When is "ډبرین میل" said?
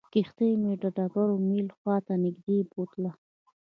0.95-1.67